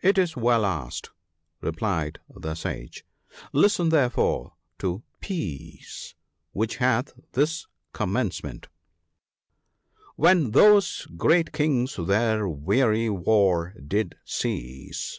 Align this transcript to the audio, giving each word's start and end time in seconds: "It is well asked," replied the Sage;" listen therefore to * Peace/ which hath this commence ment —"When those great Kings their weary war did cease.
"It 0.00 0.16
is 0.16 0.36
well 0.36 0.64
asked," 0.64 1.10
replied 1.60 2.20
the 2.32 2.54
Sage;" 2.54 3.04
listen 3.62 3.88
therefore 3.88 4.52
to 4.78 5.02
* 5.12 5.20
Peace/ 5.28 6.14
which 6.52 6.76
hath 6.76 7.12
this 7.32 7.66
commence 7.92 8.44
ment 8.44 8.68
—"When 10.14 10.52
those 10.52 11.08
great 11.16 11.50
Kings 11.50 11.96
their 11.96 12.48
weary 12.48 13.10
war 13.10 13.74
did 13.84 14.14
cease. 14.24 15.18